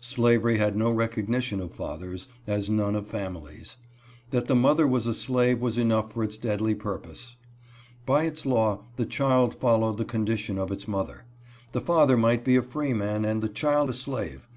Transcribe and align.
Slavery 0.00 0.58
had 0.58 0.76
no 0.76 0.94
recog 0.94 1.26
nition 1.26 1.60
of 1.60 1.74
fathers, 1.74 2.28
as 2.46 2.70
none 2.70 2.94
of 2.94 3.08
families. 3.08 3.78
That 4.30 4.46
the 4.46 4.54
mother 4.54 4.86
was 4.86 5.08
a 5.08 5.12
slave 5.12 5.60
was 5.60 5.76
enough 5.76 6.12
for 6.12 6.22
its 6.22 6.38
deadly 6.38 6.76
purpose. 6.76 7.34
By 8.06 8.22
its 8.26 8.42
28 8.42 8.54
RELATIONS 8.54 8.78
OF 8.78 8.78
FATHER 8.78 8.96
TO 8.96 9.04
HIS 9.08 9.16
CHILDREN. 9.16 9.38
law 9.40 9.40
the 9.40 9.50
child 9.56 9.60
followed 9.60 9.98
the 9.98 10.04
condition 10.08 10.58
of 10.58 10.70
its 10.70 10.86
mother. 10.86 11.24
The 11.72 11.80
father 11.80 12.16
might 12.16 12.44
be 12.44 12.54
a 12.54 12.62
freeman 12.62 13.24
and 13.24 13.42
the 13.42 13.48
child 13.48 13.90
a 13.90 13.92
slave. 13.92 14.48